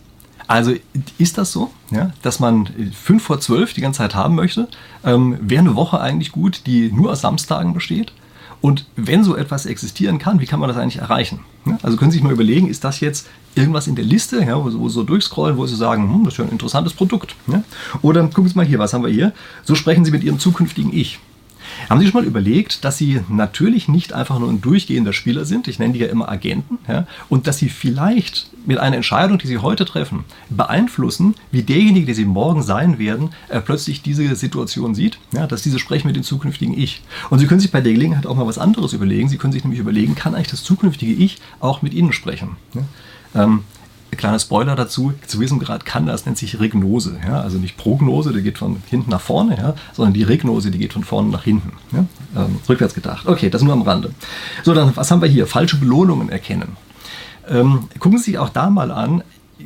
[0.46, 0.74] Also
[1.18, 4.68] ist das so, ja, dass man 5 vor 12 die ganze Zeit haben möchte?
[5.04, 8.12] Ähm, Wäre eine Woche eigentlich gut, die nur aus Samstagen besteht?
[8.60, 11.40] Und wenn so etwas existieren kann, wie kann man das eigentlich erreichen?
[11.82, 14.88] Also können Sie sich mal überlegen, ist das jetzt irgendwas in der Liste, ja, wo,
[14.88, 17.36] Sie so durchscrollen, wo Sie sagen, hm, das ist ja ein interessantes Produkt.
[17.46, 17.62] Ja?
[18.02, 19.32] Oder gucken Sie mal hier, was haben wir hier?
[19.64, 21.20] So sprechen Sie mit Ihrem zukünftigen Ich.
[21.88, 25.68] Haben Sie schon mal überlegt, dass Sie natürlich nicht einfach nur ein durchgehender Spieler sind,
[25.68, 29.46] ich nenne die ja immer Agenten, ja, und dass Sie vielleicht mit einer Entscheidung, die
[29.46, 34.94] Sie heute treffen, beeinflussen, wie derjenige, der Sie morgen sein werden, äh, plötzlich diese Situation
[34.94, 37.02] sieht, ja, dass diese sprechen mit dem zukünftigen Ich.
[37.30, 39.28] Und Sie können sich bei der Gelegenheit auch mal was anderes überlegen.
[39.28, 42.56] Sie können sich nämlich überlegen, kann eigentlich das zukünftige Ich auch mit Ihnen sprechen?
[42.74, 43.44] Ja?
[43.44, 43.64] Ähm,
[44.16, 47.18] kleiner Spoiler dazu, zu diesem Grad kann das, nennt sich Regnose.
[47.26, 47.40] Ja?
[47.40, 49.74] Also nicht Prognose, die geht von hinten nach vorne, ja?
[49.92, 51.72] sondern die Regnose, die geht von vorne nach hinten.
[51.92, 52.04] Ja?
[52.36, 53.26] Ähm, rückwärts gedacht.
[53.26, 54.12] Okay, das nur am Rande.
[54.64, 55.46] So, dann was haben wir hier?
[55.46, 56.76] Falsche Belohnungen erkennen.
[57.48, 59.22] Ähm, gucken Sie sich auch da mal an,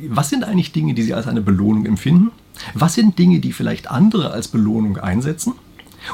[0.09, 2.31] was sind eigentlich Dinge, die Sie als eine Belohnung empfinden?
[2.73, 5.53] Was sind Dinge, die vielleicht andere als Belohnung einsetzen?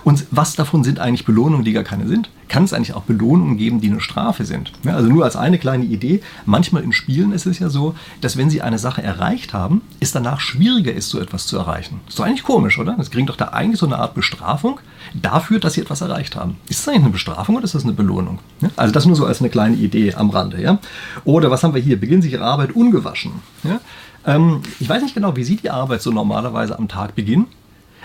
[0.04, 2.30] Und was davon sind eigentlich Belohnungen, die gar keine sind?
[2.47, 4.71] Kann es eigentlich auch Belohnungen geben, die eine Strafe sind?
[4.84, 6.21] Ja, also nur als eine kleine Idee.
[6.45, 10.12] Manchmal in Spielen ist es ja so, dass wenn Sie eine Sache erreicht haben, es
[10.12, 12.02] danach schwieriger ist, so etwas zu erreichen.
[12.08, 12.95] Ist doch eigentlich komisch, oder?
[12.97, 14.80] Das kriegt doch da eigentlich so eine Art Bestrafung
[15.13, 16.58] dafür, dass Sie etwas erreicht haben.
[16.69, 18.39] Ist das eigentlich eine Bestrafung oder ist das eine Belohnung?
[18.62, 20.62] Ja, also das nur so als eine kleine Idee am Rande.
[20.62, 20.80] Ja?
[21.25, 21.99] Oder was haben wir hier?
[21.99, 23.32] Beginnen Sie Ihre Arbeit ungewaschen.
[23.63, 23.80] Ja?
[24.25, 27.47] Ähm, ich weiß nicht genau, wie Sie die Arbeit so normalerweise am Tag beginnen.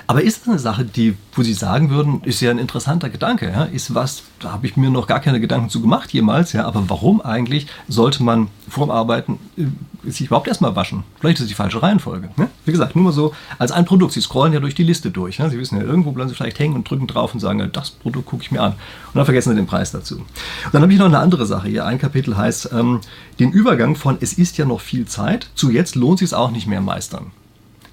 [0.06, 3.50] Aber ist das eine Sache, die, wo Sie sagen würden, ist ja ein interessanter Gedanke,
[3.50, 3.64] ja?
[3.64, 6.66] ist was, da habe ich mir noch gar keine Gedanken zu gemacht jemals, ja?
[6.66, 9.64] aber warum eigentlich sollte man vorm Arbeiten äh,
[10.10, 11.04] sich überhaupt erstmal waschen?
[11.20, 12.28] Vielleicht ist es die falsche Reihenfolge.
[12.36, 12.48] Ne?
[12.66, 14.12] Wie gesagt, nur mal so als ein Produkt.
[14.12, 15.38] Sie scrollen ja durch die Liste durch.
[15.38, 15.48] Ja?
[15.48, 18.26] Sie wissen ja, irgendwo bleiben Sie vielleicht hängen und drücken drauf und sagen, das Produkt
[18.26, 18.72] gucke ich mir an.
[18.72, 20.16] Und dann vergessen Sie den Preis dazu.
[20.16, 20.26] Und
[20.72, 21.86] dann habe ich noch eine andere Sache hier.
[21.86, 23.00] Ein Kapitel heißt, ähm,
[23.38, 26.50] den Übergang von es ist ja noch viel Zeit zu jetzt lohnt sich es auch
[26.50, 27.30] nicht mehr meistern.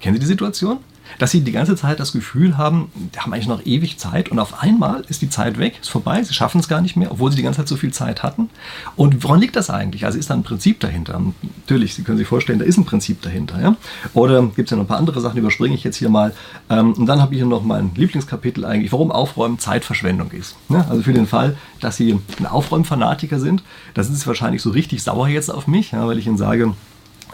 [0.00, 0.78] Kennen Sie die Situation?
[1.18, 4.38] Dass sie die ganze Zeit das Gefühl haben, die haben eigentlich noch ewig Zeit und
[4.38, 7.30] auf einmal ist die Zeit weg, ist vorbei, sie schaffen es gar nicht mehr, obwohl
[7.30, 8.50] sie die ganze Zeit so viel Zeit hatten.
[8.96, 10.04] Und woran liegt das eigentlich?
[10.04, 11.20] Also ist da ein Prinzip dahinter?
[11.62, 13.60] Natürlich, Sie können sich vorstellen, da ist ein Prinzip dahinter.
[13.60, 13.76] Ja?
[14.14, 16.34] Oder gibt es ja noch ein paar andere Sachen, überspringe ich jetzt hier mal.
[16.70, 20.56] Ähm, und dann habe ich hier noch mein Lieblingskapitel eigentlich, warum Aufräumen Zeitverschwendung ist.
[20.88, 23.62] Also für den Fall, dass Sie ein Aufräumfanatiker sind,
[23.94, 26.74] da sind Sie wahrscheinlich so richtig sauer jetzt auf mich, weil ich Ihnen sage,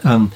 [0.03, 0.31] ähm,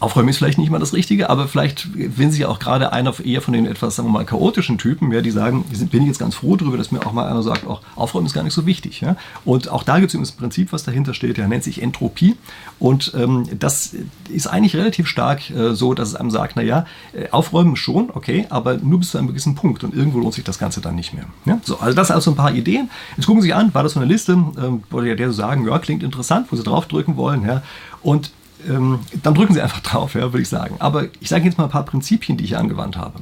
[0.00, 3.42] Aufräumen ist vielleicht nicht immer das Richtige, aber vielleicht wenn Sie auch gerade einer eher
[3.42, 6.36] von den etwas, sagen wir mal, chaotischen Typen, ja, die sagen, bin ich jetzt ganz
[6.36, 9.00] froh darüber, dass mir auch mal einer sagt, auch Aufräumen ist gar nicht so wichtig.
[9.00, 9.16] Ja?
[9.44, 12.36] Und auch da gibt es übrigens ein Prinzip, was dahinter steht, der nennt sich Entropie.
[12.78, 13.94] Und ähm, das
[14.28, 18.46] ist eigentlich relativ stark äh, so, dass es einem sagt, naja, äh, aufräumen schon, okay,
[18.50, 21.12] aber nur bis zu einem gewissen Punkt und irgendwo lohnt sich das Ganze dann nicht
[21.14, 21.26] mehr.
[21.44, 21.58] Ja?
[21.64, 22.90] So, also das sind also ein paar Ideen.
[23.16, 25.66] Jetzt gucken Sie an, war das so eine Liste, ähm, wo der, der so sagen,
[25.66, 27.62] ja, klingt interessant, wo Sie draufdrücken wollen, ja.
[28.02, 28.30] Und
[28.68, 30.76] ähm, dann drücken Sie einfach drauf, ja, würde ich sagen.
[30.78, 33.20] Aber ich sage jetzt mal ein paar Prinzipien, die ich angewandt habe.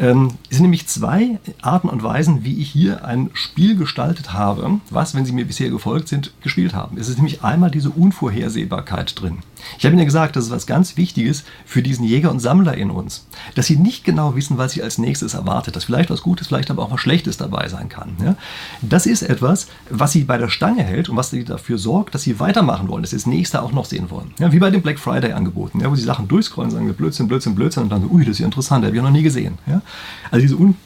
[0.00, 4.80] Ähm, es sind nämlich zwei Arten und Weisen, wie ich hier ein Spiel gestaltet habe,
[4.90, 6.98] was, wenn Sie mir bisher gefolgt sind, gespielt haben.
[6.98, 9.38] Es ist nämlich einmal diese Unvorhersehbarkeit drin.
[9.78, 12.90] Ich habe Ihnen gesagt, das ist was ganz Wichtiges für diesen Jäger und Sammler in
[12.90, 16.48] uns, dass Sie nicht genau wissen, was Sie als nächstes erwartet, dass vielleicht was Gutes,
[16.48, 18.16] vielleicht aber auch was Schlechtes dabei sein kann.
[18.22, 18.36] Ja?
[18.82, 22.22] Das ist etwas, was Sie bei der Stange hält und was Sie dafür sorgt, dass
[22.22, 24.32] Sie weitermachen wollen, dass Sie das nächste auch noch sehen wollen.
[24.38, 27.54] Ja, wie bei den Black Friday Angeboten, ja, wo Sie Sachen durchscrollen, sagen Blödsinn, Blödsinn,
[27.54, 29.58] Blödsinn und dann so, ui, das ist ja interessant, das habe ich noch nie gesehen.
[29.66, 29.82] Ja?
[30.30, 30.76] Also diese Un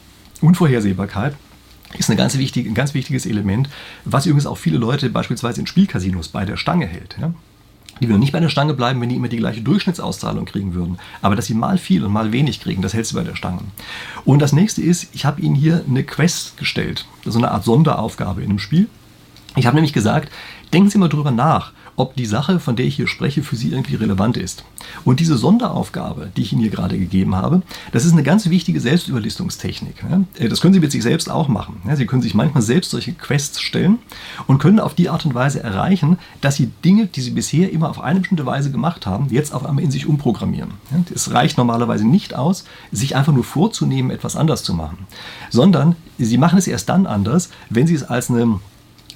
[0.41, 1.35] Unvorhersehbarkeit
[1.97, 3.69] ist ein ganz, wichtig, ein ganz wichtiges Element,
[4.03, 7.15] was übrigens auch viele Leute beispielsweise in Spielcasinos bei der Stange hält.
[7.21, 7.33] Ja?
[8.01, 10.97] Die würden nicht bei der Stange bleiben, wenn die immer die gleiche Durchschnittsauszahlung kriegen würden.
[11.21, 13.61] Aber dass sie mal viel und mal wenig kriegen, das hältst du bei der Stange.
[14.25, 17.05] Und das nächste ist, ich habe Ihnen hier eine Quest gestellt.
[17.23, 18.87] Ist eine Art Sonderaufgabe in einem Spiel.
[19.55, 20.31] Ich habe nämlich gesagt,
[20.73, 23.71] denken Sie mal drüber nach, ob die Sache, von der ich hier spreche, für Sie
[23.71, 24.63] irgendwie relevant ist.
[25.05, 28.79] Und diese Sonderaufgabe, die ich Ihnen hier gerade gegeben habe, das ist eine ganz wichtige
[28.79, 30.03] Selbstüberlistungstechnik.
[30.39, 31.81] Äh, das können Sie mit sich selbst auch machen.
[31.95, 33.99] Sie können sich manchmal selbst solche Quests stellen
[34.47, 37.89] und können auf die Art und Weise erreichen, dass Sie Dinge, die Sie bisher immer
[37.89, 40.71] auf eine bestimmte Weise gemacht haben, jetzt auf einmal in sich umprogrammieren.
[41.13, 45.07] Es reicht normalerweise nicht aus, sich einfach nur vorzunehmen, etwas anders zu machen,
[45.49, 48.59] sondern Sie machen es erst dann anders, wenn Sie es als eine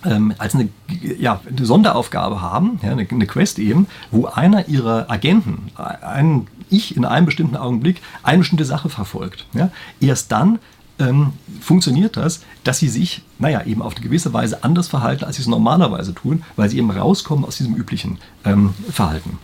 [0.05, 0.69] ähm, als eine,
[1.01, 6.95] ja, eine Sonderaufgabe haben, ja, eine, eine, Quest eben, wo einer ihrer Agenten, ein Ich
[6.95, 9.45] in einem bestimmten Augenblick, eine bestimmte Sache verfolgt.
[9.53, 9.71] Ja.
[9.99, 10.59] Erst dann
[10.99, 15.37] ähm, funktioniert das, dass sie sich, naja, eben auf eine gewisse Weise anders verhalten, als
[15.37, 19.37] sie es normalerweise tun, weil sie eben rauskommen aus diesem üblichen ähm, Verhalten.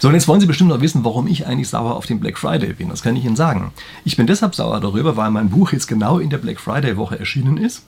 [0.00, 2.38] So, und jetzt wollen Sie bestimmt noch wissen, warum ich eigentlich sauer auf den Black
[2.38, 2.88] Friday bin.
[2.88, 3.72] Das kann ich Ihnen sagen.
[4.02, 7.58] Ich bin deshalb sauer darüber, weil mein Buch jetzt genau in der Black Friday-Woche erschienen
[7.58, 7.82] ist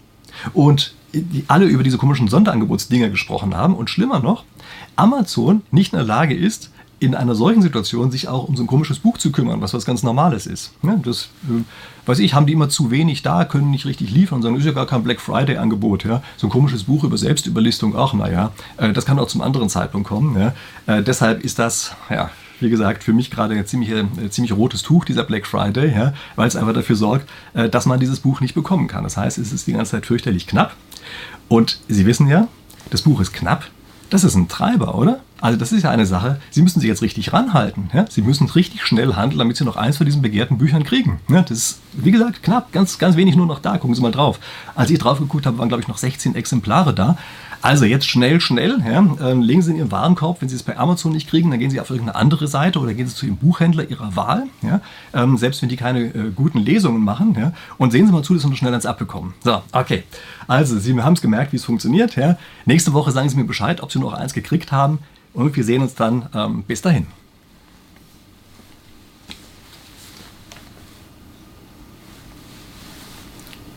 [0.54, 4.44] und die alle über diese komischen Sonderangebotsdinger gesprochen haben und schlimmer noch,
[4.96, 8.66] Amazon nicht in der Lage ist, in einer solchen Situation sich auch um so ein
[8.66, 10.72] komisches Buch zu kümmern, was was ganz Normales ist.
[11.02, 11.62] das, äh,
[12.04, 14.66] weiß ich, haben die immer zu wenig da, können nicht richtig liefern und sagen, ist
[14.66, 16.04] ja gar kein Black Friday-Angebot.
[16.04, 16.22] Ja?
[16.36, 20.08] So ein komisches Buch über Selbstüberlistung, auch naja, äh, das kann auch zum anderen Zeitpunkt
[20.08, 20.38] kommen.
[20.38, 20.54] Ja?
[20.94, 22.30] Äh, deshalb ist das, ja,
[22.60, 23.92] wie gesagt, für mich gerade ein ziemlich,
[24.30, 26.12] ziemlich rotes Tuch, dieser Black Friday, ja?
[26.36, 29.04] weil es einfach dafür sorgt, dass man dieses Buch nicht bekommen kann.
[29.04, 30.74] Das heißt, es ist die ganze Zeit fürchterlich knapp.
[31.48, 32.48] Und Sie wissen ja,
[32.90, 33.68] das Buch ist knapp,
[34.08, 35.20] das ist ein Treiber, oder?
[35.40, 37.90] Also das ist ja eine Sache, Sie müssen sich jetzt richtig ranhalten.
[37.94, 38.04] Ja?
[38.10, 41.20] Sie müssen richtig schnell handeln, damit Sie noch eins von diesen begehrten Büchern kriegen.
[41.28, 41.42] Ja?
[41.42, 43.78] Das ist, wie gesagt, knapp, ganz, ganz wenig nur noch da.
[43.78, 44.38] Gucken Sie mal drauf.
[44.74, 47.16] Als ich drauf geguckt habe, waren, glaube ich, noch 16 Exemplare da.
[47.62, 50.78] Also jetzt schnell, schnell, ja, ähm, legen Sie in Ihren Warenkorb, wenn Sie es bei
[50.78, 53.36] Amazon nicht kriegen, dann gehen Sie auf irgendeine andere Seite oder gehen Sie zu Ihrem
[53.36, 54.80] Buchhändler Ihrer Wahl, ja,
[55.12, 58.32] ähm, selbst wenn die keine äh, guten Lesungen machen, ja, und sehen Sie mal zu,
[58.32, 59.34] dass Sie noch schnell ans Abbekommen.
[59.44, 60.04] So, okay.
[60.46, 62.16] Also, Sie haben es gemerkt, wie es funktioniert.
[62.16, 62.38] Ja.
[62.64, 64.98] Nächste Woche sagen Sie mir Bescheid, ob Sie noch eins gekriegt haben
[65.34, 67.06] und wir sehen uns dann ähm, bis dahin.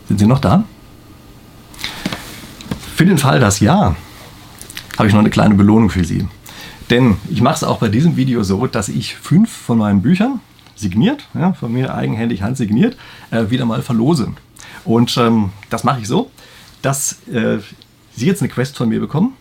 [0.07, 0.63] Sind Sie noch da?
[2.95, 3.95] Für den Fall, dass ja,
[4.97, 6.27] habe ich noch eine kleine Belohnung für Sie.
[6.89, 10.41] Denn ich mache es auch bei diesem Video so, dass ich fünf von meinen Büchern
[10.75, 12.95] signiert, ja, von mir eigenhändig handsigniert,
[13.31, 14.33] äh, wieder mal verlose.
[14.85, 16.29] Und ähm, das mache ich so,
[16.81, 17.57] dass äh,
[18.15, 19.33] Sie jetzt eine Quest von mir bekommen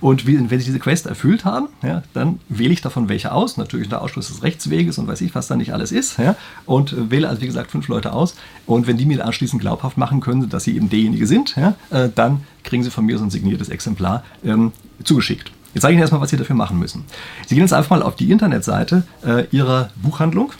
[0.00, 3.56] und wenn Sie diese Quest erfüllt haben, ja, dann wähle ich davon welche aus.
[3.56, 6.18] Natürlich unter Ausschluss des Rechtsweges und weiß ich, was da nicht alles ist.
[6.18, 8.34] Ja, und wähle also, wie gesagt, fünf Leute aus.
[8.66, 12.08] Und wenn die mir anschließend glaubhaft machen können, dass sie eben derjenige sind, ja, äh,
[12.14, 14.72] dann kriegen sie von mir so ein signiertes Exemplar ähm,
[15.04, 15.52] zugeschickt.
[15.74, 17.04] Jetzt zeige ich Ihnen erstmal, was Sie dafür machen müssen.
[17.46, 20.52] Sie gehen jetzt einfach mal auf die Internetseite äh, Ihrer Buchhandlung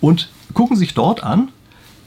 [0.00, 1.48] und gucken sich dort an,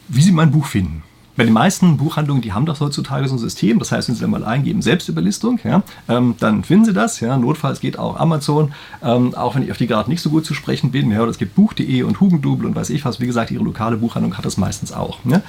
[0.07, 1.03] wie Sie mein Buch finden.
[1.37, 3.79] Bei den meisten Buchhandlungen, die haben doch heutzutage so ein System.
[3.79, 7.19] Das heißt, wenn Sie dann mal eingeben, Selbstüberlistung, ja, ähm, dann finden Sie das.
[7.19, 7.37] Ja.
[7.37, 10.53] Notfalls geht auch Amazon, ähm, auch wenn ich auf die gerade nicht so gut zu
[10.53, 11.11] sprechen bin.
[11.11, 13.19] Ja, oder es gibt Buch.de und Hugendubel und weiß ich was.
[13.19, 15.19] Wie gesagt, Ihre lokale Buchhandlung hat das meistens auch.
[15.25, 15.41] Ja.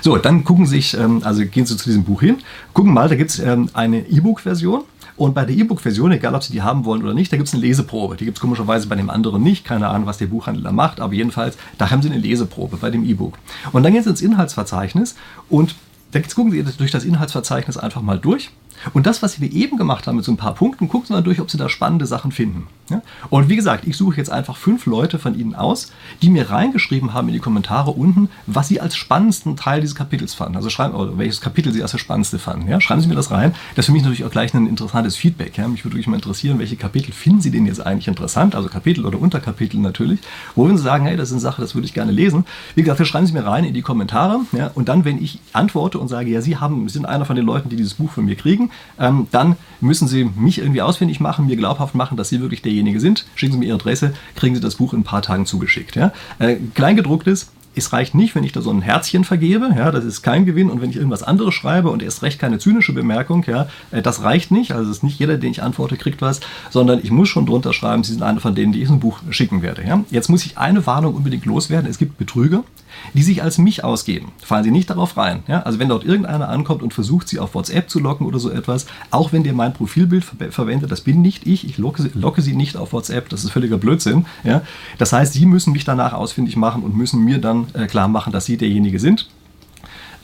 [0.00, 2.38] So, dann gucken Sie sich, ähm, also gehen Sie zu diesem Buch hin,
[2.72, 4.82] gucken mal, da gibt es ähm, eine E-Book-Version.
[5.16, 7.54] Und bei der E-Book-Version, egal ob Sie die haben wollen oder nicht, da gibt es
[7.54, 8.16] eine Leseprobe.
[8.16, 9.64] Die gibt es komischerweise bei dem anderen nicht.
[9.64, 13.04] Keine Ahnung, was der Buchhandler macht, aber jedenfalls, da haben Sie eine Leseprobe bei dem
[13.04, 13.38] E-Book.
[13.72, 15.14] Und dann gehen Sie ins Inhaltsverzeichnis
[15.48, 15.76] und
[16.12, 18.50] jetzt gucken Sie durch das Inhaltsverzeichnis einfach mal durch
[18.92, 21.22] und das, was wir eben gemacht haben mit so ein paar Punkten, gucken Sie mal
[21.22, 22.66] durch, ob Sie da spannende Sachen finden.
[22.90, 23.02] Ja?
[23.30, 27.14] Und wie gesagt, ich suche jetzt einfach fünf Leute von Ihnen aus, die mir reingeschrieben
[27.14, 30.56] haben in die Kommentare unten, was sie als spannendsten Teil dieses Kapitels fanden.
[30.56, 32.68] Also schreiben, oder welches Kapitel Sie als das spannendste fanden.
[32.68, 32.80] Ja?
[32.80, 33.54] Schreiben Sie mir das rein.
[33.74, 35.56] Das ist für mich natürlich auch gleich ein interessantes Feedback.
[35.56, 35.68] Ja?
[35.68, 38.54] Mich würde wirklich mal interessieren, welche Kapitel finden Sie denn jetzt eigentlich interessant?
[38.54, 40.20] Also Kapitel oder Unterkapitel natürlich.
[40.54, 42.44] Wo würden Sie sagen, hey, das ist eine Sache, das würde ich gerne lesen.
[42.74, 44.40] Wie gesagt, schreiben Sie mir rein in die Kommentare.
[44.74, 47.44] Und dann, wenn ich antworte und sage, ja, Sie haben, Sie sind einer von den
[47.44, 48.63] Leuten, die dieses Buch von mir kriegen,
[48.98, 53.00] ähm, dann müssen Sie mich irgendwie ausfindig machen, mir glaubhaft machen, dass Sie wirklich derjenige
[53.00, 53.26] sind.
[53.34, 55.96] Schicken Sie mir Ihre Adresse, kriegen Sie das Buch in ein paar Tagen zugeschickt.
[55.96, 56.12] Ja?
[56.38, 60.22] Äh, Kleingedrucktes, es reicht nicht, wenn ich da so ein Herzchen vergebe, ja, das ist
[60.22, 60.70] kein Gewinn.
[60.70, 64.22] Und wenn ich irgendwas anderes schreibe und erst recht keine zynische Bemerkung, ja, äh, das
[64.22, 64.72] reicht nicht.
[64.72, 67.72] Also es ist nicht jeder, den ich antworte, kriegt was, sondern ich muss schon drunter
[67.72, 69.84] schreiben, Sie sind einer von denen, die ich ein Buch schicken werde.
[69.86, 70.04] Ja.
[70.10, 71.90] Jetzt muss ich eine Warnung unbedingt loswerden.
[71.90, 72.64] Es gibt Betrüger,
[73.12, 74.32] die sich als mich ausgeben.
[74.42, 75.42] Fallen Sie nicht darauf rein.
[75.46, 75.62] Ja?
[75.62, 78.86] Also wenn dort irgendeiner ankommt und versucht, Sie auf WhatsApp zu locken oder so etwas,
[79.10, 82.54] auch wenn der mein Profilbild ver verwendet, das bin nicht ich, ich locke, locke, Sie
[82.54, 84.26] nicht auf WhatsApp, das ist völliger Blödsinn.
[84.42, 84.62] Ja?
[84.98, 88.32] Das heißt, Sie müssen mich danach ausfindig machen und müssen mir dann äh, klar machen,
[88.32, 89.28] dass Sie derjenige sind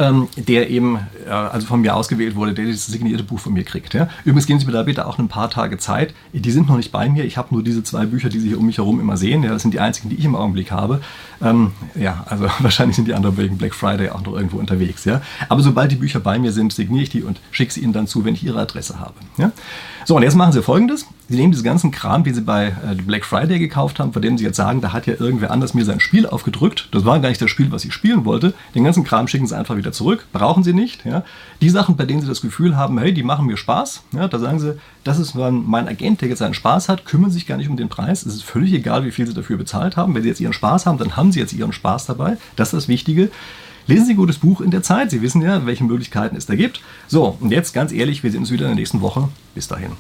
[0.01, 3.65] ähm, der eben äh, also von mir ausgewählt wurde, der dieses signierte Buch von mir
[3.65, 3.93] kriegt.
[3.93, 4.09] Ja.
[4.25, 6.15] Übrigens geben Sie mir da bitte auch ein paar Tage Zeit.
[6.33, 7.25] Die sind noch nicht bei mir.
[7.25, 9.43] Ich habe nur diese zwei Bücher, die Sie hier um mich herum immer sehen.
[9.43, 11.03] Ja, das sind die einzigen, die ich im Augenblick habe.
[11.43, 15.05] Ähm, ja, also wahrscheinlich sind die anderen wegen Black Friday auch noch irgendwo unterwegs.
[15.05, 15.21] Ja.
[15.51, 18.07] Aber sobald die Bücher bei mir sind, signiere ich die und schicke sie Ihnen dann
[18.07, 19.15] zu, wenn ich Ihre Adresse habe.
[19.37, 19.53] Ja.
[20.07, 21.05] So, und jetzt machen Sie folgendes.
[21.31, 24.37] Sie nehmen diesen ganzen Kram, den Sie bei äh, Black Friday gekauft haben, von dem
[24.37, 26.89] Sie jetzt sagen, da hat ja irgendwer anders mir sein Spiel aufgedrückt.
[26.91, 28.53] Das war gar nicht das Spiel, was ich spielen wollte.
[28.75, 30.27] Den ganzen Kram schicken Sie einfach wieder zurück.
[30.33, 31.07] Brauchen Sie nicht.
[31.07, 31.23] Ja.
[31.61, 34.41] Die Sachen, bei denen Sie das Gefühl haben, hey, die machen mir Spaß, ja, da
[34.41, 37.59] sagen Sie, das ist mein Agent, der jetzt seinen Spaß hat, kümmern Sie sich gar
[37.59, 38.27] nicht um den Preis.
[38.27, 40.17] Es ist völlig egal, wie viel Sie dafür bezahlt haben.
[40.17, 42.39] Wenn Sie jetzt Ihren Spaß haben, dann haben Sie jetzt Ihren Spaß dabei.
[42.57, 43.31] Das ist das Wichtige.
[43.87, 45.13] Lesen Sie ein gutes Buch in der Zeit.
[45.13, 46.81] Sie wissen ja, welche Möglichkeiten es da gibt.
[47.07, 49.29] So, und jetzt ganz ehrlich, wir sehen uns wieder in der nächsten Woche.
[49.55, 49.93] Bis dahin.